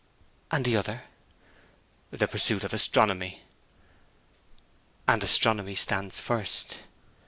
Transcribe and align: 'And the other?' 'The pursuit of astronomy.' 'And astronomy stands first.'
'And 0.49 0.65
the 0.65 0.75
other?' 0.75 1.03
'The 2.09 2.27
pursuit 2.27 2.63
of 2.63 2.73
astronomy.' 2.73 3.43
'And 5.07 5.21
astronomy 5.21 5.75
stands 5.75 6.17
first.' 6.19 6.79